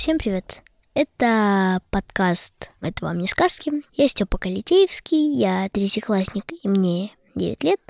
Всем 0.00 0.16
привет! 0.16 0.62
Это 0.94 1.82
подкаст 1.90 2.70
«Это 2.80 3.04
вам 3.04 3.18
не 3.18 3.26
сказки». 3.26 3.70
Я 3.92 4.08
Степа 4.08 4.38
Калитеевский, 4.38 5.34
я 5.34 5.68
третьеклассник 5.68 6.44
и 6.62 6.68
мне 6.68 7.10
9 7.34 7.62
лет. 7.64 7.80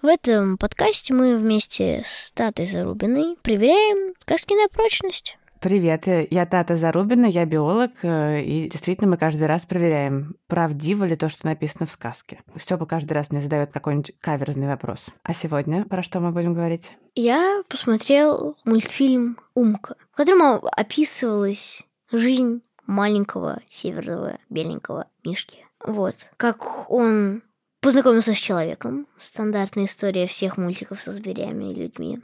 В 0.00 0.06
этом 0.06 0.56
подкасте 0.56 1.12
мы 1.12 1.36
вместе 1.36 2.04
с 2.06 2.30
Татой 2.32 2.64
Зарубиной 2.64 3.36
проверяем 3.42 4.14
сказки 4.20 4.54
на 4.54 4.66
прочность. 4.70 5.36
Привет, 5.62 6.08
э, 6.08 6.26
я 6.28 6.44
Тата 6.44 6.76
Зарубина, 6.76 7.24
я 7.24 7.44
биолог, 7.44 7.92
э, 8.02 8.42
и 8.42 8.68
действительно 8.68 9.08
мы 9.08 9.16
каждый 9.16 9.46
раз 9.46 9.64
проверяем, 9.64 10.34
правдиво 10.48 11.04
ли 11.04 11.14
то, 11.14 11.28
что 11.28 11.46
написано 11.46 11.86
в 11.86 11.92
сказке. 11.92 12.40
Степа 12.58 12.84
каждый 12.84 13.12
раз 13.12 13.30
мне 13.30 13.40
задает 13.40 13.70
какой-нибудь 13.70 14.12
каверзный 14.20 14.66
вопрос. 14.66 15.06
А 15.22 15.32
сегодня 15.32 15.84
про 15.84 16.02
что 16.02 16.18
мы 16.18 16.32
будем 16.32 16.54
говорить? 16.54 16.90
Я 17.14 17.62
посмотрел 17.68 18.56
мультфильм 18.64 19.38
«Умка», 19.54 19.94
в 20.10 20.16
котором 20.16 20.66
описывалась 20.72 21.82
жизнь 22.10 22.62
маленького 22.88 23.60
северного 23.70 24.38
беленького 24.50 25.06
мишки. 25.24 25.58
Вот. 25.86 26.16
Как 26.38 26.90
он 26.90 27.44
познакомился 27.80 28.34
с 28.34 28.38
человеком. 28.38 29.06
Стандартная 29.16 29.84
история 29.84 30.26
всех 30.26 30.56
мультиков 30.56 31.00
со 31.00 31.12
зверями 31.12 31.70
и 31.70 31.74
людьми. 31.76 32.18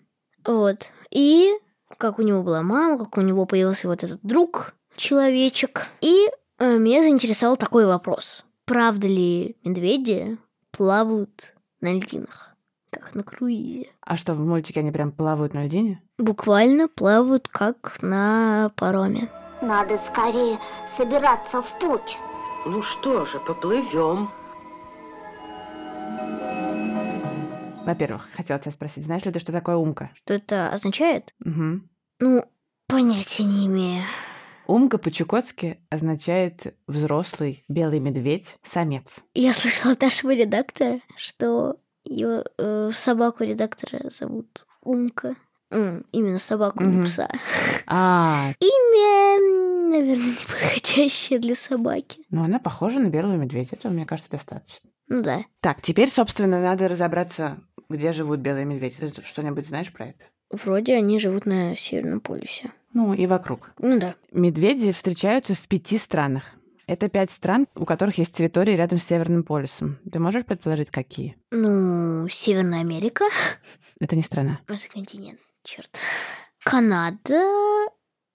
Вот. 0.45 0.91
И 1.13 1.53
как 1.97 2.19
у 2.19 2.23
него 2.23 2.43
была 2.43 2.63
мама, 2.63 2.99
как 2.99 3.17
у 3.17 3.21
него 3.21 3.47
появился 3.47 3.89
вот 3.89 4.05
этот 4.05 4.21
друг, 4.23 4.75
человечек. 4.97 5.87
И 6.01 6.29
э, 6.59 6.79
меня 6.79 7.03
заинтересовал 7.03 7.57
такой 7.57 7.87
вопрос. 7.87 8.45
Правда 8.65 9.09
ли 9.09 9.57
медведи 9.65 10.39
плавают 10.71 11.55
на 11.81 11.95
льдинах, 11.95 12.55
как 12.91 13.15
на 13.15 13.23
круизе? 13.23 13.89
А 14.03 14.17
что, 14.17 14.35
в 14.35 14.41
мультике 14.41 14.81
они 14.81 14.91
прям 14.91 15.13
плавают 15.13 15.55
на 15.55 15.65
льдине? 15.65 16.03
Буквально 16.19 16.89
плавают, 16.89 17.49
как 17.49 17.99
на 18.03 18.71
пароме. 18.77 19.31
Надо 19.63 19.97
скорее 19.97 20.59
собираться 20.87 21.63
в 21.63 21.79
путь. 21.79 22.19
Ну 22.67 22.83
что 22.83 23.25
же, 23.25 23.41
поплывем. 23.41 24.31
Во-первых, 27.89 28.29
хотела 28.37 28.61
тебя 28.61 28.71
спросить, 28.73 29.07
знаешь 29.07 29.25
ли 29.25 29.33
ты, 29.33 29.39
что 29.39 29.51
такое 29.51 29.77
умка? 29.77 30.11
Что 30.13 30.35
это 30.35 30.69
означает? 30.69 31.33
Угу. 31.43 31.81
Ну, 32.21 32.45
понятия 32.87 33.45
не 33.45 33.67
имею. 33.67 34.03
Умка 34.67 34.99
по-чукотски 34.99 35.79
означает 35.89 36.77
взрослый 36.87 37.65
белый 37.67 38.01
медведь, 38.01 38.59
самец. 38.63 39.21
Я 39.33 39.55
слышала 39.55 39.95
от 39.95 40.03
нашего 40.03 40.35
редактора, 40.35 41.01
что 41.17 41.77
ее 42.05 42.45
э, 42.59 42.91
собаку 42.93 43.45
редактора 43.45 44.11
зовут 44.11 44.67
Умка. 44.83 45.37
М, 45.71 46.05
именно 46.13 46.39
собаку, 46.39 46.85
не 46.85 47.03
пса. 47.07 47.31
А, 47.87 48.53
Имя, 48.61 49.91
наверное, 49.97 50.27
неподходящее 50.27 51.39
для 51.39 51.55
собаки. 51.55 52.27
ну 52.29 52.45
она 52.45 52.59
похожа 52.59 53.01
на 53.01 53.09
белого 53.09 53.37
медведя, 53.37 53.77
этого, 53.77 53.93
мне 53.93 54.05
кажется, 54.05 54.31
достаточно. 54.31 54.91
Ну 55.09 55.23
да. 55.23 55.45
Так, 55.63 55.81
теперь, 55.81 56.11
собственно, 56.11 56.61
надо 56.61 56.87
разобраться, 56.87 57.63
где 57.89 58.13
живут 58.13 58.41
белые 58.41 58.65
медведи. 58.65 58.97
Ты 58.97 59.23
что-нибудь 59.23 59.67
знаешь 59.67 59.93
про 59.93 60.09
это? 60.09 60.25
Вроде 60.51 60.95
они 60.95 61.19
живут 61.19 61.47
на 61.47 61.75
Северном 61.75 62.21
полюсе. 62.21 62.73
Ну, 62.95 63.13
и 63.13 63.27
вокруг. 63.27 63.73
Ну 63.79 63.99
да. 63.99 64.15
Медведи 64.33 64.93
встречаются 64.93 65.55
в 65.55 65.69
пяти 65.69 65.99
странах. 65.99 66.45
Это 66.87 67.11
пять 67.11 67.31
стран, 67.31 67.67
у 67.75 67.85
которых 67.85 68.17
есть 68.17 68.35
территории 68.35 68.73
рядом 68.73 68.99
с 68.99 69.05
Северным 69.05 69.43
полюсом. 69.43 69.99
Ты 70.11 70.19
можешь 70.19 70.47
предположить, 70.47 70.91
какие? 70.91 71.37
Ну, 71.51 72.27
Северная 72.29 72.81
Америка. 72.81 73.25
Это 74.01 74.17
не 74.17 74.23
страна. 74.23 74.61
Это 74.67 74.89
континент, 74.89 75.39
черт. 75.65 76.01
Канада, 76.65 77.45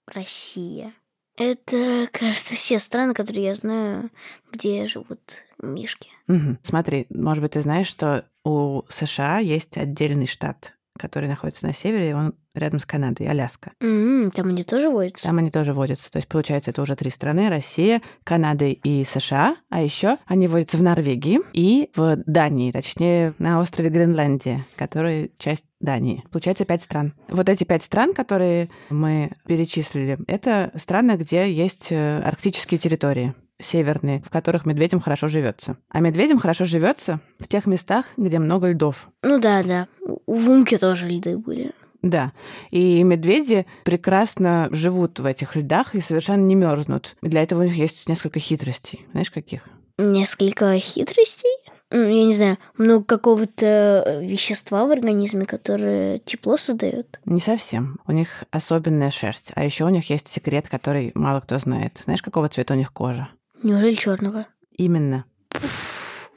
Россия. 0.06 0.92
Это, 1.36 2.08
кажется, 2.12 2.54
все 2.54 2.78
страны, 2.78 3.12
которые 3.12 3.46
я 3.46 3.54
знаю, 3.54 4.10
где 4.52 4.86
живут 4.86 5.44
мишки. 5.60 6.10
Мгм. 6.28 6.60
Смотри, 6.62 7.06
может 7.10 7.42
быть, 7.42 7.52
ты 7.52 7.60
знаешь, 7.60 7.88
что 7.88 8.24
у 8.44 8.82
США 8.88 9.38
есть 9.38 9.76
отдельный 9.76 10.26
штат, 10.26 10.74
который 10.98 11.28
находится 11.28 11.66
на 11.66 11.72
севере, 11.72 12.10
и 12.10 12.12
он 12.12 12.34
рядом 12.54 12.78
с 12.78 12.86
Канадой, 12.86 13.26
Аляска. 13.26 13.72
М, 13.80 14.30
там 14.30 14.48
они 14.48 14.62
тоже 14.62 14.88
водятся? 14.88 15.24
Там 15.24 15.38
они 15.38 15.50
тоже 15.50 15.72
водятся. 15.72 16.10
То 16.10 16.18
есть, 16.18 16.28
получается, 16.28 16.70
это 16.70 16.82
уже 16.82 16.94
три 16.94 17.10
страны. 17.10 17.48
Россия, 17.48 18.00
Канада 18.22 18.66
и 18.66 19.04
США. 19.04 19.56
А 19.70 19.82
еще 19.82 20.16
они 20.26 20.46
водятся 20.46 20.76
в 20.76 20.82
Норвегии 20.82 21.40
и 21.52 21.90
в 21.96 22.16
Дании, 22.26 22.70
точнее, 22.70 23.34
на 23.38 23.60
острове 23.60 23.90
Гренландия, 23.90 24.64
который 24.76 25.32
часть 25.38 25.64
Дании. 25.80 26.24
Получается 26.30 26.64
пять 26.64 26.82
стран. 26.82 27.14
Вот 27.28 27.48
эти 27.48 27.64
пять 27.64 27.82
стран, 27.82 28.14
которые 28.14 28.68
мы 28.88 29.32
перечислили, 29.46 30.18
это 30.26 30.70
страны, 30.76 31.16
где 31.16 31.52
есть 31.52 31.88
э, 31.90 32.20
арктические 32.20 32.78
территории 32.78 33.34
северные, 33.64 34.22
в 34.24 34.30
которых 34.30 34.66
медведям 34.66 35.00
хорошо 35.00 35.28
живется. 35.28 35.76
А 35.88 36.00
медведям 36.00 36.38
хорошо 36.38 36.64
живется 36.64 37.20
в 37.38 37.48
тех 37.48 37.66
местах, 37.66 38.06
где 38.16 38.38
много 38.38 38.70
льдов. 38.70 39.08
Ну 39.22 39.38
да, 39.40 39.62
да. 39.62 39.88
У 40.26 40.34
в 40.34 40.50
Умке 40.50 40.78
тоже 40.78 41.08
льды 41.08 41.36
были. 41.38 41.72
Да, 42.02 42.32
и 42.70 43.02
медведи 43.02 43.64
прекрасно 43.84 44.68
живут 44.72 45.18
в 45.20 45.24
этих 45.24 45.56
льдах 45.56 45.94
и 45.94 46.00
совершенно 46.00 46.42
не 46.42 46.54
мерзнут. 46.54 47.16
Для 47.22 47.42
этого 47.42 47.60
у 47.60 47.64
них 47.64 47.76
есть 47.76 48.08
несколько 48.08 48.38
хитростей. 48.40 49.06
Знаешь, 49.12 49.30
каких? 49.30 49.68
Несколько 49.96 50.78
хитростей. 50.80 51.56
М, 51.90 52.08
Я 52.08 52.24
не 52.24 52.34
знаю, 52.34 52.58
много 52.76 53.04
какого-то 53.04 54.02
э, 54.04 54.26
вещества 54.26 54.84
в 54.84 54.90
организме, 54.90 55.46
которое 55.46 56.18
тепло 56.18 56.56
создает. 56.58 57.20
Не 57.24 57.40
совсем. 57.40 57.98
У 58.06 58.12
них 58.12 58.44
особенная 58.50 59.10
шерсть. 59.10 59.52
А 59.54 59.64
еще 59.64 59.84
у 59.84 59.88
них 59.88 60.10
есть 60.10 60.28
секрет, 60.28 60.68
который 60.68 61.12
мало 61.14 61.40
кто 61.40 61.58
знает. 61.58 62.02
Знаешь, 62.04 62.22
какого 62.22 62.48
цвета 62.48 62.74
у 62.74 62.76
них 62.76 62.92
кожа? 62.92 63.28
Неужели 63.64 63.94
черного? 63.94 64.46
Именно. 64.76 65.24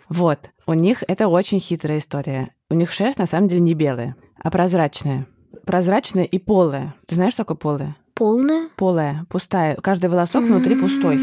Вот. 0.08 0.40
У 0.66 0.74
них 0.74 1.04
это 1.10 1.28
очень 1.28 1.60
хитрая 1.60 2.00
история. 2.00 2.56
У 2.70 2.74
них 2.74 2.90
шерсть 2.90 3.20
на 3.20 3.26
самом 3.26 3.50
деле 3.50 3.60
не 3.60 3.74
белая, 3.74 4.16
а 4.42 4.50
прозрачная. 4.50 5.28
Прозрачная 5.66 6.24
и 6.24 6.40
полая. 6.40 6.96
Ты 7.06 7.16
знаешь, 7.16 7.34
что 7.34 7.44
такое 7.44 7.58
полая? 7.58 7.98
Полная? 8.14 8.70
Полая, 8.78 9.26
пустая. 9.30 9.76
Каждый 9.76 10.10
волосок 10.10 10.46
внутри 10.46 10.80
пустой. 10.80 11.20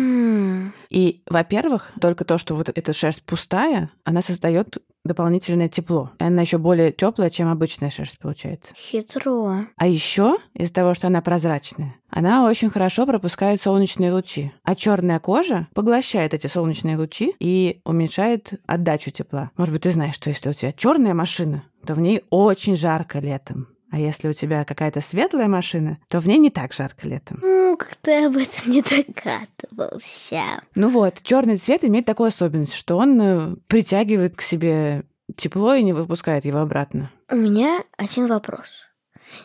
И, 0.91 1.22
во-первых, 1.26 1.93
только 1.98 2.26
то, 2.26 2.37
что 2.37 2.54
вот 2.54 2.69
эта 2.69 2.93
шерсть 2.93 3.22
пустая, 3.22 3.91
она 4.04 4.20
создает 4.20 4.76
дополнительное 5.04 5.69
тепло. 5.69 6.10
И 6.19 6.25
она 6.25 6.42
еще 6.42 6.59
более 6.59 6.92
теплая, 6.92 7.31
чем 7.31 7.48
обычная 7.48 7.91
шерсть 7.91 8.19
получается. 8.19 8.75
Хитро. 8.75 9.66
А 9.76 9.87
еще 9.87 10.38
из-за 10.54 10.72
того, 10.72 10.94
что 10.94 11.06
она 11.06 11.20
прозрачная, 11.20 11.97
она 12.09 12.47
очень 12.47 12.70
хорошо 12.70 13.06
пропускает 13.06 13.60
солнечные 13.60 14.12
лучи. 14.12 14.53
А 14.62 14.75
черная 14.75 15.19
кожа 15.19 15.69
поглощает 15.75 16.32
эти 16.34 16.47
солнечные 16.47 16.97
лучи 16.97 17.34
и 17.38 17.81
уменьшает 17.84 18.60
отдачу 18.66 19.10
тепла. 19.10 19.50
Может 19.56 19.72
быть, 19.72 19.82
ты 19.82 19.93
знаешь, 19.93 20.14
что 20.14 20.31
если 20.31 20.48
у 20.48 20.53
тебя 20.53 20.72
черная 20.72 21.14
машина, 21.14 21.64
то 21.87 21.94
в 21.94 22.00
ней 22.00 22.22
очень 22.31 22.76
жарко 22.76 23.19
летом. 23.19 23.74
А 23.94 23.97
если 23.97 24.27
у 24.27 24.32
тебя 24.32 24.65
какая-то 24.65 25.00
светлая 25.00 25.47
машина, 25.47 25.99
то 26.09 26.19
в 26.19 26.27
ней 26.27 26.38
не 26.38 26.50
так 26.50 26.72
жарко 26.72 27.06
летом. 27.06 27.38
Ну, 27.41 27.77
как-то 27.77 28.10
я 28.10 28.27
об 28.27 28.37
этом 28.37 28.73
не 28.73 28.82
догадывался. 28.82 30.64
Ну 30.75 30.88
вот, 30.88 31.23
черный 31.23 31.58
цвет 31.58 31.85
имеет 31.85 32.05
такую 32.05 32.26
особенность, 32.26 32.75
что 32.75 32.96
он 32.96 33.20
э, 33.23 33.56
притягивает 33.69 34.35
к 34.35 34.41
себе 34.41 35.05
тепло 35.37 35.75
и 35.75 35.85
не 35.85 35.93
выпускает 35.93 36.44
его 36.44 36.58
обратно. 36.58 37.12
У 37.31 37.37
меня 37.37 37.85
один 37.96 38.26
вопрос. 38.26 38.67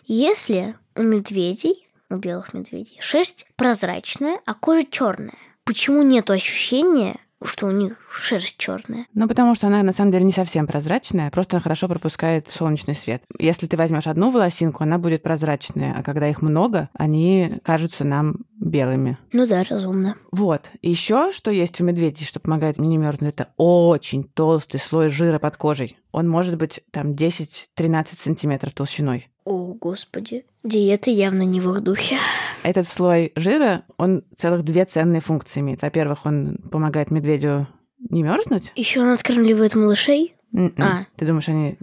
Если 0.06 0.74
у 0.96 1.04
медведей, 1.04 1.88
у 2.10 2.16
белых 2.16 2.56
медведей, 2.56 2.98
шерсть 3.02 3.46
прозрачная, 3.56 4.40
а 4.48 4.56
кожа 4.56 4.84
черная, 4.90 5.38
почему 5.64 6.02
нет 6.02 6.32
ощущения, 6.32 7.20
что 7.44 7.68
у 7.68 7.72
них 7.72 7.98
шерсть 8.12 8.58
черная? 8.58 9.06
Ну, 9.14 9.28
потому 9.28 9.56
что 9.56 9.68
она 9.68 9.82
на 9.84 9.94
самом 9.94 10.12
деле 10.12 10.26
не 10.26 10.32
совсем 10.32 10.68
прозрачная, 10.68 11.32
просто 11.32 11.56
она 11.58 11.62
хорошо 11.62 11.88
пропускает 11.88 12.50
солнечный 12.50 12.96
свет. 12.96 13.24
Если 13.38 13.68
ты 13.68 13.78
возьмешь 13.78 14.08
одну 14.08 14.30
волосинку, 14.30 14.84
она 14.84 14.98
будет 14.98 15.24
прозрачная, 15.24 15.96
а 15.98 16.04
когда 16.04 16.28
их 16.28 16.42
много, 16.42 16.90
они 16.94 17.60
кажутся 17.64 18.04
нам 18.04 18.38
белыми. 18.70 19.18
Ну 19.34 19.48
да, 19.48 19.64
разумно. 19.70 20.16
Вот. 20.32 20.62
Еще 20.82 21.32
что 21.32 21.52
есть 21.52 21.80
у 21.82 21.84
медведей, 21.84 22.26
что 22.26 22.40
помогает 22.40 22.78
мне 22.78 22.88
не 22.90 22.98
мерзнуть, 22.98 23.34
это 23.34 23.50
очень 23.58 24.24
толстый 24.24 24.78
слой 24.80 25.10
жира 25.10 25.40
под 25.40 25.58
кожей. 25.58 25.98
Он 26.12 26.28
может 26.30 26.58
быть 26.58 26.82
там 26.92 27.12
10-13 27.12 28.08
сантиметров 28.16 28.74
толщиной. 28.74 29.30
О, 29.46 29.74
господи. 29.74 30.46
Диета 30.64 31.10
явно 31.10 31.42
не 31.44 31.60
в 31.62 31.70
их 31.74 31.82
духе. 31.82 32.18
Этот 32.64 32.88
слой 32.88 33.32
жира, 33.36 33.84
он 33.98 34.24
целых 34.38 34.64
две 34.64 34.86
ценные 34.86 35.22
функции 35.22 35.60
имеет. 35.62 35.82
Во-первых, 35.82 36.26
он 36.26 36.58
помогает 36.72 37.10
медведю 37.12 37.68
не 38.10 38.24
мерзнуть. 38.24 38.72
Еще 38.76 39.02
он 39.02 39.10
откармливает 39.10 39.76
малышей. 39.76 40.36
М-м. 40.54 40.74
А. 40.78 41.06
Ты 41.16 41.26
думаешь, 41.26 41.48
они 41.50 41.78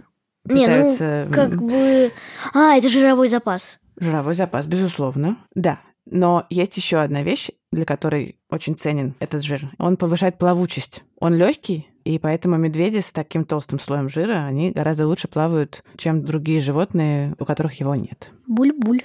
Не, 0.45 0.61
питаются 0.61 1.25
ну, 1.27 1.33
как 1.33 1.51
м, 1.53 1.67
бы... 1.67 2.11
А, 2.53 2.75
это 2.77 2.89
жировой 2.89 3.27
запас. 3.27 3.79
жировой 3.99 4.33
запас, 4.35 4.65
безусловно. 4.65 5.37
Да. 5.55 5.79
Но 6.09 6.45
есть 6.49 6.77
еще 6.77 6.97
одна 6.97 7.23
вещь, 7.23 7.49
для 7.71 7.85
которой 7.85 8.37
очень 8.49 8.77
ценен 8.77 9.15
этот 9.19 9.43
жир. 9.43 9.69
Он 9.77 9.97
повышает 9.97 10.37
плавучесть. 10.37 11.03
Он 11.19 11.35
легкий, 11.35 11.89
и 12.05 12.17
поэтому 12.19 12.55
медведи 12.57 12.99
с 12.99 13.11
таким 13.11 13.43
толстым 13.43 13.79
слоем 13.79 14.09
жира, 14.09 14.45
они 14.45 14.71
гораздо 14.71 15.07
лучше 15.07 15.27
плавают, 15.27 15.83
чем 15.97 16.23
другие 16.23 16.61
животные, 16.61 17.35
у 17.39 17.45
которых 17.45 17.79
его 17.79 17.95
нет. 17.95 18.31
Буль-буль. 18.47 19.03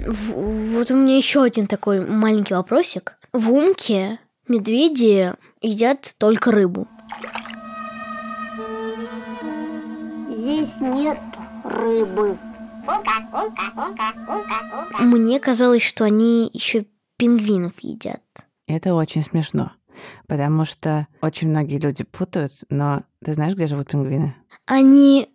Вот 0.00 0.90
у 0.90 0.96
меня 0.96 1.16
еще 1.16 1.42
один 1.42 1.66
такой 1.66 2.04
маленький 2.04 2.54
вопросик. 2.54 3.18
В 3.32 3.52
Умке 3.52 4.18
медведи 4.48 5.34
едят 5.60 6.14
только 6.18 6.50
рыбу. 6.50 6.88
Здесь 10.30 10.80
нет 10.80 11.18
рыбы. 11.64 12.36
Мне 15.00 15.40
казалось, 15.40 15.82
что 15.82 16.04
они 16.04 16.50
еще 16.52 16.86
пингвинов 17.16 17.74
едят. 17.80 18.22
Это 18.66 18.94
очень 18.94 19.22
смешно, 19.22 19.72
потому 20.26 20.64
что 20.64 21.06
очень 21.20 21.48
многие 21.48 21.78
люди 21.78 22.04
путают, 22.04 22.52
но 22.68 23.02
ты 23.24 23.34
знаешь, 23.34 23.54
где 23.54 23.66
живут 23.66 23.90
пингвины? 23.90 24.34
Они 24.66 25.28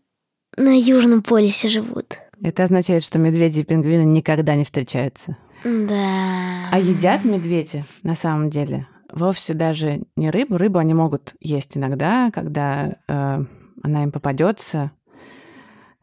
на 0.57 0.77
Южном 0.77 1.21
полюсе 1.21 1.67
живут. 1.67 2.17
Это 2.41 2.63
означает, 2.63 3.03
что 3.03 3.19
медведи 3.19 3.61
и 3.61 3.63
пингвины 3.63 4.03
никогда 4.03 4.55
не 4.55 4.63
встречаются. 4.63 5.37
Да. 5.63 6.69
А 6.71 6.79
едят 6.79 7.23
медведи 7.23 7.83
на 8.03 8.15
самом 8.15 8.49
деле 8.49 8.87
вовсе 9.11 9.53
даже 9.53 10.03
не 10.15 10.29
рыбу. 10.29 10.57
Рыбу 10.57 10.79
они 10.79 10.93
могут 10.93 11.33
есть 11.39 11.75
иногда, 11.75 12.29
когда 12.31 12.97
э, 13.07 13.45
она 13.83 14.03
им 14.03 14.11
попадется. 14.11 14.91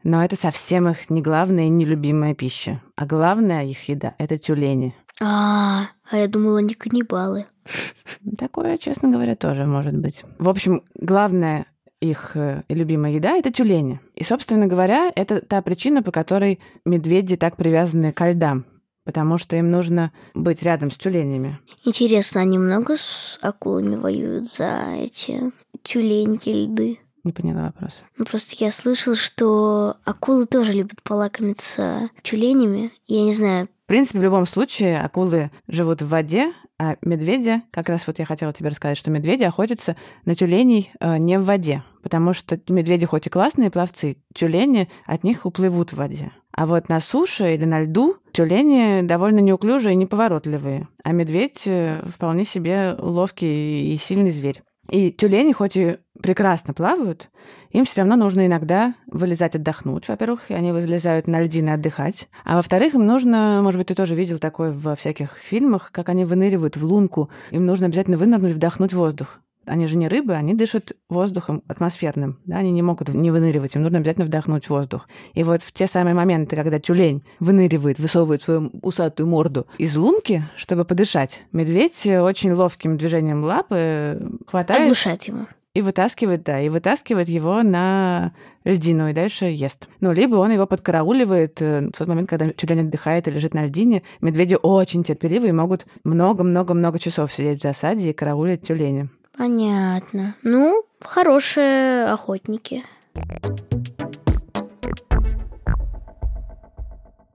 Но 0.03 0.23
это 0.23 0.35
совсем 0.35 0.89
их 0.89 1.09
не 1.09 1.21
главная 1.21 1.65
и 1.65 1.69
не 1.69 1.85
любимая 1.85 2.35
пища. 2.35 2.81
А 2.95 3.05
главная 3.05 3.65
их 3.65 3.87
еда— 3.87 4.15
это 4.17 4.37
тюлени. 4.37 4.93
А, 5.21 5.87
а 6.09 6.17
я 6.17 6.27
думала, 6.27 6.59
они 6.59 6.73
каннибалы. 6.73 7.45
Такое, 8.37 8.77
честно 8.77 9.09
говоря, 9.09 9.35
тоже 9.35 9.65
может 9.65 9.97
быть. 9.97 10.23
В 10.37 10.49
общем, 10.49 10.83
главная 10.95 11.65
их 12.01 12.35
э, 12.35 12.63
любимая 12.67 13.13
еда— 13.13 13.37
это 13.37 13.51
тюлени. 13.51 14.01
И, 14.15 14.23
собственно 14.23 14.67
говоря, 14.67 15.11
это 15.15 15.39
та 15.39 15.61
причина, 15.61 16.03
по 16.03 16.11
которой 16.11 16.59
медведи 16.85 17.37
так 17.37 17.55
привязаны 17.55 18.11
к 18.11 18.29
льдам. 18.29 18.65
Потому 19.05 19.37
что 19.37 19.55
им 19.55 19.71
нужно 19.71 20.11
быть 20.33 20.63
рядом 20.63 20.91
с 20.91 20.97
тюленями. 20.97 21.59
Интересно, 21.85 22.41
они 22.41 22.57
много 22.57 22.95
с 22.97 23.37
акулами 23.41 23.95
воюют 23.95 24.49
за 24.49 24.95
эти 24.97 25.51
тюленьки 25.81 26.49
льды? 26.49 26.99
Не 27.23 27.31
поняла 27.31 27.63
вопрос. 27.63 28.01
Ну, 28.17 28.25
просто 28.25 28.55
я 28.59 28.69
слышала, 28.71 29.15
что 29.15 29.95
акулы 30.03 30.45
тоже 30.45 30.73
любят 30.73 31.01
полакомиться 31.03 32.09
тюленями. 32.21 32.91
Я 33.07 33.23
не 33.23 33.33
знаю, 33.33 33.69
В 33.85 33.87
принципе, 33.87 34.19
в 34.19 34.23
любом 34.23 34.45
случае, 34.45 34.99
акулы 35.01 35.49
живут 35.67 36.01
в 36.01 36.09
воде, 36.09 36.53
а 36.79 36.97
медведи, 37.01 37.61
как 37.71 37.87
раз 37.87 38.07
вот 38.07 38.19
я 38.19 38.25
хотела 38.25 38.51
тебе 38.51 38.69
рассказать, 38.69 38.97
что 38.97 39.09
медведи 39.09 39.43
охотятся 39.43 39.95
на 40.25 40.35
тюленей 40.35 40.91
э, 40.99 41.17
не 41.17 41.39
в 41.39 41.45
воде, 41.45 41.83
потому 42.01 42.33
что 42.33 42.59
медведи 42.67 43.05
хоть 43.05 43.27
и 43.27 43.29
классные 43.29 43.71
пловцы, 43.71 44.17
тюлени 44.33 44.89
от 45.05 45.23
них 45.23 45.45
уплывут 45.45 45.93
в 45.93 45.97
воде. 45.97 46.31
А 46.51 46.65
вот 46.65 46.89
на 46.89 46.99
суше 46.99 47.53
или 47.53 47.65
на 47.65 47.81
льду 47.81 48.17
тюлени 48.31 49.01
довольно 49.01 49.39
неуклюжие 49.39 49.93
и 49.93 49.97
неповоротливые, 49.97 50.87
а 51.03 51.11
медведь 51.11 51.63
э, 51.67 52.03
вполне 52.05 52.43
себе 52.43 52.95
ловкий 52.97 53.93
и 53.93 53.97
сильный 53.97 54.31
зверь. 54.31 54.61
И 54.89 55.11
тюлени, 55.11 55.53
хоть 55.53 55.77
и 55.77 55.97
прекрасно 56.23 56.73
плавают, 56.73 57.29
им 57.71 57.83
все 57.85 58.01
равно 58.01 58.15
нужно 58.15 58.47
иногда 58.47 58.95
вылезать 59.07 59.55
отдохнуть, 59.55 60.07
во-первых, 60.07 60.49
они 60.49 60.71
вылезают 60.71 61.27
на 61.27 61.41
льдины 61.41 61.71
отдыхать. 61.71 62.29
А 62.45 62.55
во-вторых, 62.55 62.95
им 62.95 63.05
нужно, 63.05 63.59
может 63.61 63.77
быть, 63.77 63.87
ты 63.89 63.95
тоже 63.95 64.15
видел 64.15 64.39
такое 64.39 64.71
во 64.71 64.95
всяких 64.95 65.33
фильмах, 65.35 65.91
как 65.91 66.07
они 66.09 66.23
выныривают 66.23 66.77
в 66.77 66.85
лунку. 66.85 67.29
Им 67.51 67.65
нужно 67.65 67.87
обязательно 67.87 68.17
вынырнуть, 68.17 68.53
вдохнуть 68.53 68.93
воздух. 68.93 69.41
Они 69.65 69.85
же 69.87 69.97
не 69.97 70.07
рыбы, 70.07 70.33
они 70.33 70.53
дышат 70.53 70.93
воздухом 71.09 71.61
атмосферным. 71.67 72.39
Да? 72.45 72.57
Они 72.57 72.71
не 72.71 72.81
могут 72.81 73.09
не 73.09 73.29
выныривать, 73.29 73.75
им 73.75 73.83
нужно 73.83 73.97
обязательно 73.97 74.25
вдохнуть 74.25 74.69
воздух. 74.69 75.09
И 75.33 75.43
вот 75.43 75.61
в 75.61 75.73
те 75.73 75.87
самые 75.87 76.13
моменты, 76.13 76.55
когда 76.55 76.79
тюлень 76.79 77.23
выныривает, 77.39 77.99
высовывает 77.99 78.41
свою 78.41 78.71
усатую 78.81 79.27
морду 79.27 79.67
из 79.77 79.95
лунки, 79.97 80.43
чтобы 80.55 80.85
подышать, 80.85 81.43
медведь 81.51 82.05
очень 82.05 82.53
ловким 82.53 82.97
движением 82.97 83.43
лапы 83.43 84.21
хватает 84.47 84.83
оглушать 84.83 85.27
его. 85.27 85.47
И 85.73 85.81
вытаскивает, 85.81 86.43
да, 86.43 86.59
и 86.61 86.69
вытаскивает 86.69 87.29
его 87.29 87.63
на 87.63 88.31
льдину 88.63 89.09
и 89.09 89.13
дальше 89.13 89.45
ест. 89.45 89.87
Ну, 90.01 90.11
либо 90.11 90.35
он 90.35 90.51
его 90.51 90.67
подкарауливает 90.67 91.61
э, 91.61 91.87
в 91.87 91.97
тот 91.97 92.07
момент, 92.07 92.29
когда 92.29 92.49
тюлень 92.49 92.81
отдыхает 92.81 93.27
и 93.27 93.31
лежит 93.31 93.53
на 93.55 93.65
льдине. 93.65 94.03
Медведи 94.21 94.57
очень 94.61 95.03
терпеливые 95.03 95.49
и 95.49 95.53
могут 95.53 95.87
много-много-много 96.03 96.99
часов 96.99 97.33
сидеть 97.33 97.59
в 97.59 97.63
засаде 97.63 98.11
и 98.11 98.13
караулить 98.13 98.61
тюленя. 98.61 99.09
Понятно. 99.35 100.35
Ну, 100.43 100.83
хорошие 100.99 102.05
охотники. 102.05 102.83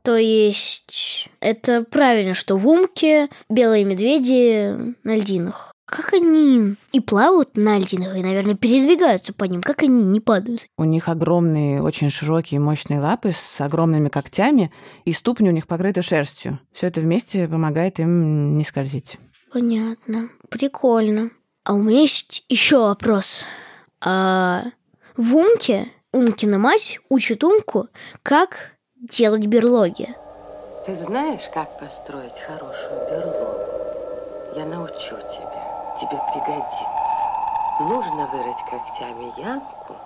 То 0.02 0.16
есть 0.16 1.28
это 1.40 1.84
правильно, 1.84 2.34
что 2.34 2.56
в 2.56 2.66
Умке 2.66 3.28
белые 3.50 3.84
медведи 3.84 4.94
на 5.02 5.16
льдинах. 5.16 5.74
Как 5.88 6.12
они 6.12 6.74
и 6.92 7.00
плавают 7.00 7.56
на 7.56 7.78
льдинах, 7.78 8.14
и, 8.14 8.22
наверное, 8.22 8.54
передвигаются 8.54 9.32
по 9.32 9.44
ним. 9.44 9.62
Как 9.62 9.82
они 9.82 10.04
не 10.04 10.20
падают? 10.20 10.66
У 10.76 10.84
них 10.84 11.08
огромные, 11.08 11.82
очень 11.82 12.10
широкие, 12.10 12.60
мощные 12.60 13.00
лапы 13.00 13.32
с 13.32 13.60
огромными 13.60 14.10
когтями, 14.10 14.70
и 15.06 15.12
ступни 15.12 15.48
у 15.48 15.52
них 15.52 15.66
покрыты 15.66 16.02
шерстью. 16.02 16.58
Все 16.72 16.88
это 16.88 17.00
вместе 17.00 17.48
помогает 17.48 18.00
им 18.00 18.58
не 18.58 18.64
скользить. 18.64 19.18
Понятно. 19.50 20.28
Прикольно. 20.50 21.30
А 21.64 21.72
у 21.72 21.82
меня 21.82 22.00
есть 22.00 22.44
еще 22.50 22.80
вопрос. 22.80 23.46
А 24.00 24.64
в 25.16 25.34
Умке 25.34 25.88
Умкина 26.12 26.58
мать 26.58 27.00
учит 27.08 27.44
Умку, 27.44 27.88
как 28.22 28.72
делать 28.96 29.46
берлоги. 29.46 30.14
Ты 30.84 30.94
знаешь, 30.94 31.48
как 31.52 31.78
построить 31.78 32.38
хорошую 32.40 33.00
берлогу? 33.10 33.58
Я 34.56 34.64
научу 34.64 35.16
тебя. 35.30 35.47
Тебе 36.00 36.18
пригодится. 36.32 36.84
Нужно 37.80 38.26
вырыть 38.26 38.62
когтями 38.70 39.30
ямку 39.40 39.96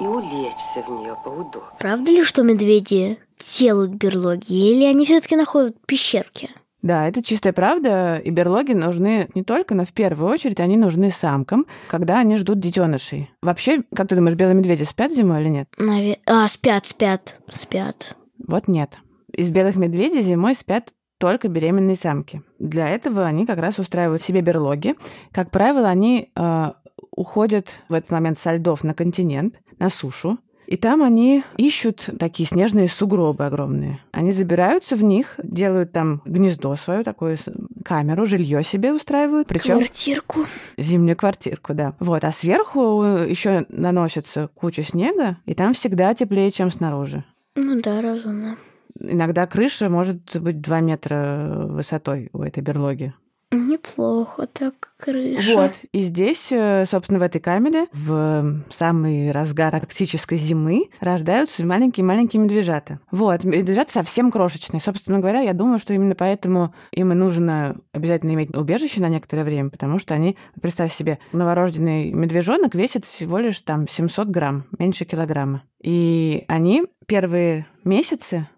и 0.00 0.06
улечься 0.06 0.82
в 0.82 0.90
нее 0.90 1.16
поудобнее. 1.24 1.62
Правда 1.78 2.10
ли, 2.10 2.24
что 2.24 2.42
медведи 2.42 3.18
делают 3.58 3.92
берлоги, 3.92 4.54
или 4.54 4.84
они 4.84 5.04
все-таки 5.04 5.36
находят 5.36 5.76
пещерки? 5.86 6.50
Да, 6.82 7.08
это 7.08 7.22
чистая 7.22 7.52
правда, 7.54 8.18
и 8.18 8.28
берлоги 8.28 8.72
нужны 8.72 9.28
не 9.34 9.42
только, 9.42 9.74
но 9.74 9.86
в 9.86 9.92
первую 9.92 10.30
очередь 10.30 10.60
они 10.60 10.76
нужны 10.76 11.10
самкам, 11.10 11.64
когда 11.88 12.18
они 12.18 12.36
ждут 12.36 12.60
детенышей. 12.60 13.30
Вообще, 13.40 13.82
как 13.94 14.08
ты 14.08 14.16
думаешь, 14.16 14.36
белые 14.36 14.54
медведи 14.54 14.82
спят 14.82 15.10
зимой 15.12 15.40
или 15.40 15.48
нет? 15.48 15.68
Наве- 15.78 16.18
А, 16.26 16.46
спят, 16.48 16.84
спят, 16.84 17.36
спят. 17.50 18.16
Вот 18.46 18.68
нет. 18.68 18.98
Из 19.32 19.48
белых 19.50 19.76
медведей 19.76 20.20
зимой 20.20 20.54
спят 20.54 20.90
только 21.18 21.48
беременные 21.48 21.96
самки. 21.96 22.42
Для 22.58 22.88
этого 22.88 23.24
они 23.24 23.46
как 23.46 23.58
раз 23.58 23.78
устраивают 23.78 24.22
себе 24.22 24.40
берлоги. 24.40 24.94
Как 25.32 25.50
правило, 25.50 25.88
они 25.88 26.30
э, 26.34 26.72
уходят 27.10 27.68
в 27.88 27.94
этот 27.94 28.10
момент 28.10 28.38
со 28.38 28.54
льдов 28.54 28.84
на 28.84 28.94
континент, 28.94 29.60
на 29.78 29.88
сушу, 29.88 30.38
и 30.66 30.76
там 30.76 31.02
они 31.02 31.44
ищут 31.56 32.08
такие 32.18 32.48
снежные 32.48 32.88
сугробы 32.88 33.44
огромные. 33.44 34.00
Они 34.12 34.32
забираются 34.32 34.96
в 34.96 35.02
них, 35.02 35.34
делают 35.42 35.92
там 35.92 36.22
гнездо 36.24 36.74
свое, 36.76 37.02
такую 37.02 37.36
камеру, 37.84 38.26
жилье 38.26 38.62
себе 38.64 38.92
устраивают. 38.92 39.46
Причем 39.48 39.76
Квартирку. 39.76 40.46
зимнюю 40.78 41.16
квартирку, 41.16 41.74
да. 41.74 41.94
Вот, 42.00 42.24
а 42.24 42.32
сверху 42.32 43.02
еще 43.02 43.66
наносится 43.68 44.48
куча 44.54 44.82
снега, 44.82 45.38
и 45.44 45.54
там 45.54 45.74
всегда 45.74 46.14
теплее, 46.14 46.50
чем 46.50 46.70
снаружи. 46.70 47.24
Ну 47.56 47.80
да, 47.80 48.00
разумно. 48.00 48.56
Иногда 48.98 49.46
крыша 49.46 49.88
может 49.88 50.36
быть 50.40 50.60
2 50.60 50.80
метра 50.80 51.66
высотой 51.68 52.30
у 52.32 52.42
этой 52.42 52.62
берлоги. 52.62 53.14
Неплохо 53.54 54.46
так, 54.46 54.74
крыша. 54.98 55.54
Вот. 55.54 55.72
И 55.92 56.02
здесь, 56.02 56.50
э, 56.50 56.84
собственно, 56.86 57.20
в 57.20 57.22
этой 57.22 57.40
камере 57.40 57.86
в 57.92 58.62
самый 58.70 59.30
разгар 59.30 59.74
арктической 59.74 60.38
зимы 60.38 60.88
рождаются 61.00 61.64
маленькие-маленькие 61.64 62.42
медвежата. 62.42 62.98
Вот. 63.10 63.44
Медвежата 63.44 63.92
совсем 63.92 64.32
крошечные. 64.32 64.80
Собственно 64.80 65.20
говоря, 65.20 65.40
я 65.40 65.52
думаю, 65.52 65.78
что 65.78 65.94
именно 65.94 66.14
поэтому 66.16 66.74
им 66.90 67.12
и 67.12 67.14
нужно 67.14 67.76
обязательно 67.92 68.34
иметь 68.34 68.54
убежище 68.56 69.00
на 69.00 69.08
некоторое 69.08 69.44
время, 69.44 69.70
потому 69.70 69.98
что 69.98 70.14
они, 70.14 70.36
представь 70.60 70.92
себе, 70.92 71.18
новорожденный 71.32 72.10
медвежонок 72.10 72.74
весит 72.74 73.04
всего 73.04 73.38
лишь 73.38 73.60
там 73.60 73.86
700 73.86 74.28
грамм, 74.28 74.64
меньше 74.78 75.04
килограмма. 75.04 75.62
И 75.80 76.44
они 76.48 76.86
первые 77.06 77.66
месяцы 77.84 78.48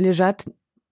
лежат 0.00 0.44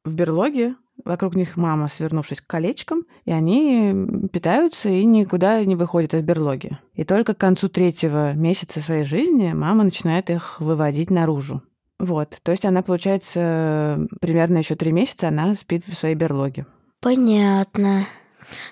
в 0.05 0.15
берлоге, 0.15 0.77
вокруг 1.05 1.35
них 1.35 1.57
мама, 1.57 1.89
свернувшись 1.89 2.41
колечком, 2.41 3.05
и 3.25 3.33
они 3.33 4.29
питаются 4.33 4.89
и 4.89 5.05
никуда 5.05 5.65
не 5.65 5.77
выходят 5.77 6.15
из 6.15 6.23
берлоги. 6.23 6.79
И 6.95 7.05
только 7.05 7.35
к 7.35 7.39
концу 7.39 7.69
третьего 7.69 8.33
месяца 8.35 8.81
своей 8.81 9.05
жизни 9.05 9.53
мама 9.53 9.85
начинает 9.85 10.31
их 10.31 10.61
выводить 10.61 11.11
наружу. 11.11 11.63
Вот, 11.99 12.39
то 12.43 12.53
есть 12.53 12.65
она, 12.65 12.83
получается, 12.83 14.07
примерно 14.21 14.59
еще 14.59 14.77
три 14.77 14.93
месяца 14.93 15.29
она 15.29 15.55
спит 15.57 15.85
в 15.87 15.95
своей 15.95 16.15
берлоге. 16.15 16.67
Понятно. 17.01 18.07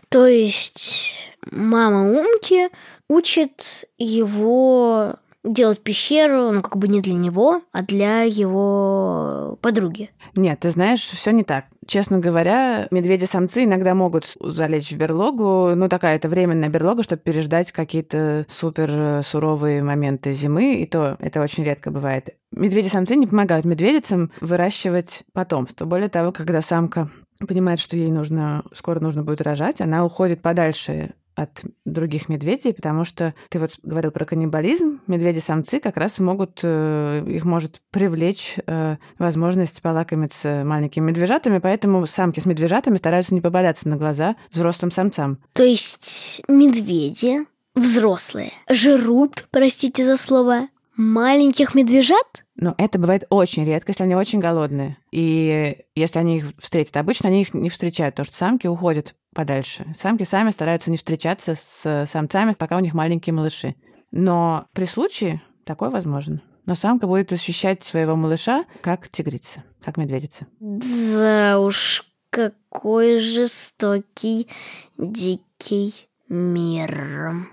То 0.09 0.27
есть 0.27 1.33
мама 1.51 2.09
Умки 2.09 2.69
учит 3.09 3.85
его 3.99 5.17
делать 5.47 5.81
пещеру, 5.81 6.51
ну, 6.51 6.63
как 6.63 6.77
бы 6.77 6.89
не 6.89 7.01
для 7.01 7.15
него, 7.15 7.63
а 7.73 7.83
для 7.83 8.23
его 8.23 9.59
подруги. 9.61 10.11
Нет, 10.35 10.61
ты 10.61 10.71
знаешь, 10.71 11.01
все 11.01 11.31
не 11.31 11.45
так. 11.45 11.67
Честно 11.87 12.19
говоря, 12.19 12.89
медведи-самцы 12.91 13.65
иногда 13.65 13.95
могут 13.95 14.37
залечь 14.41 14.91
в 14.91 14.97
берлогу. 14.97 15.73
Ну, 15.77 15.89
такая 15.89 16.17
это 16.17 16.29
временная 16.29 16.69
берлога, 16.69 17.03
чтобы 17.05 17.23
переждать 17.23 17.71
какие-то 17.71 18.45
супер 18.49 18.91
э, 18.91 19.23
суровые 19.23 19.83
моменты 19.83 20.33
зимы, 20.33 20.77
и 20.77 20.87
то 20.87 21.17
это 21.21 21.41
очень 21.41 21.65
редко 21.65 21.91
бывает. 21.91 22.31
Медведи-самцы 22.51 23.15
не 23.15 23.27
помогают 23.27 23.65
медведицам 23.65 24.33
выращивать 24.41 25.23
потомство. 25.33 25.85
Более 25.85 26.09
того, 26.09 26.33
когда 26.33 26.61
самка 26.61 27.11
понимает, 27.47 27.79
что 27.79 27.97
ей 27.97 28.11
нужно, 28.11 28.65
скоро 28.73 28.99
нужно 28.99 29.23
будет 29.23 29.43
рожать, 29.43 29.81
она 29.81 30.05
уходит 30.05 30.43
подальше 30.43 31.15
от 31.37 31.63
других 31.85 32.29
медведей, 32.29 32.73
потому 32.73 33.05
что 33.05 33.35
ты 33.51 33.61
вот 33.61 33.79
говорил 33.83 34.11
про 34.11 34.25
каннибализм. 34.25 35.01
Медведи-самцы 35.07 35.81
как 35.81 35.97
раз 35.99 36.19
могут, 36.19 36.61
э, 36.63 37.25
их 37.29 37.45
может 37.45 37.81
привлечь 37.93 38.57
э, 38.67 38.97
возможность 39.19 39.83
полакомиться 39.83 40.63
маленькими 40.65 41.11
медвежатами, 41.11 41.59
поэтому 41.59 42.07
самки 42.07 42.41
с 42.41 42.47
медвежатами 42.47 42.97
стараются 42.97 43.35
не 43.35 43.43
попадаться 43.43 43.89
на 43.89 43.97
глаза 43.97 44.37
взрослым 44.51 44.91
самцам. 44.91 45.39
То 45.53 45.63
есть 45.63 46.43
медведи, 46.49 47.41
взрослые, 47.75 48.53
жрут, 48.71 49.47
простите 49.51 50.05
за 50.05 50.17
слово, 50.17 50.69
маленьких 50.97 51.75
медвежат? 51.75 52.45
Но 52.57 52.75
это 52.79 52.99
бывает 52.99 53.27
очень 53.29 53.67
редко, 53.67 53.91
если 53.91 54.05
они 54.05 54.17
очень 54.17 54.41
голодные. 54.41 54.97
И 55.13 55.77
если 55.95 56.19
они 56.19 56.39
их 56.39 56.47
встретят, 56.59 56.97
обычно 56.97 57.29
они 57.29 57.43
их 57.43 57.53
не 57.53 57.69
встречают, 57.69 58.15
потому 58.15 58.27
что 58.27 58.37
самки 58.37 58.67
уходят 58.67 59.15
подальше. 59.37 59.87
Самки 59.97 60.25
сами 60.25 60.51
стараются 60.51 60.91
не 60.91 60.97
встречаться 60.97 61.55
с 61.55 62.07
самцами, 62.11 62.55
пока 62.55 62.77
у 62.77 62.81
них 62.81 62.95
маленькие 62.95 63.35
малыши. 63.35 63.77
Но 64.11 64.67
при 64.73 64.87
случае 64.87 65.43
такое 65.65 65.91
возможно. 65.91 66.41
Но 66.65 66.75
самка 66.75 67.07
будет 67.07 67.33
ощущать 67.33 67.85
своего 67.85 68.17
малыша 68.17 68.65
как 68.81 69.09
тигрица, 69.11 69.63
как 69.85 69.99
медведица. 69.99 70.47
Да 70.59 71.61
уж, 71.61 72.05
какой 72.31 73.19
жестокий, 73.19 74.49
дикий 74.97 76.09
мир. 76.29 77.47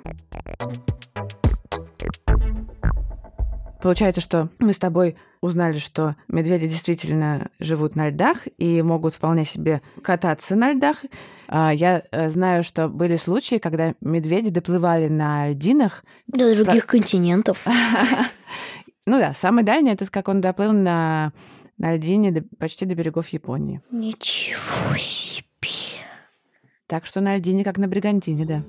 Получается, 3.84 4.22
что 4.22 4.48
мы 4.60 4.72
с 4.72 4.80
тобой 4.80 5.18
узнали, 5.42 5.78
что 5.78 6.16
медведи 6.30 6.70
действительно 6.70 7.52
живут 7.60 7.98
на 7.98 8.08
льдах 8.08 8.48
и 8.58 8.82
могут 8.82 9.14
вполне 9.14 9.44
себе 9.44 9.82
кататься 10.02 10.56
на 10.56 10.72
льдах. 10.72 11.04
А, 11.50 11.74
я 11.74 12.02
э, 12.10 12.30
знаю, 12.30 12.64
что 12.64 12.88
были 12.88 13.18
случаи, 13.18 13.58
когда 13.58 13.94
медведи 14.00 14.52
доплывали 14.52 15.10
на 15.10 15.50
льдинах. 15.50 16.06
До 16.28 16.56
других 16.56 16.88
континентов. 16.88 17.68
Ну 19.06 19.18
да, 19.20 19.34
самый 19.34 19.66
дальний 19.66 19.92
это 19.92 20.10
как 20.10 20.30
он 20.30 20.40
доплыл 20.40 20.72
на, 20.72 21.34
на 21.78 21.94
льдине 21.94 22.32
до, 22.32 22.46
почти 22.58 22.86
до 22.86 22.96
берегов 22.96 23.28
Японии. 23.30 23.82
Ничего 23.92 24.96
себе. 24.98 25.44
Так 26.88 27.06
что 27.06 27.20
на 27.20 27.36
льдине, 27.36 27.66
как 27.66 27.78
на 27.78 27.90
бригантине, 27.90 28.46
да. 28.46 28.64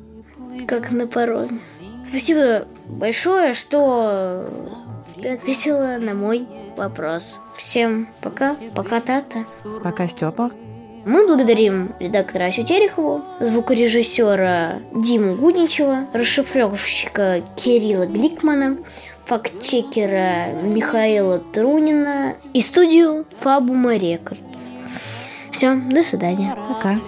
Как 0.67 0.91
на 0.91 1.07
пароме. 1.07 1.61
Спасибо 2.09 2.67
большое, 2.89 3.55
что 3.55 4.51
ты 5.21 5.29
ответила 5.31 5.97
на 5.99 6.15
мой 6.15 6.47
вопрос. 6.77 7.39
Всем 7.57 8.09
пока, 8.21 8.57
пока, 8.75 9.01
Тата. 9.01 9.45
Пока, 9.83 10.09
Степа. 10.09 10.51
Мы 11.05 11.27
благодарим 11.27 11.95
редактора 12.01 12.47
Асю 12.47 12.65
Терехову, 12.65 13.23
звукорежиссера 13.41 14.81
Диму 14.95 15.35
Гудничева, 15.37 16.07
расшифровщика 16.15 17.43
Кирилла 17.57 18.07
Гликмана, 18.07 18.79
фактчекера 19.27 20.53
Михаила 20.63 21.41
Трунина 21.41 22.35
и 22.55 22.63
студию 22.63 23.27
Фабума 23.37 23.97
Рекордс. 23.97 24.41
Все, 25.53 25.75
до 25.75 26.03
свидания. 26.03 26.57
Пока. 26.69 26.99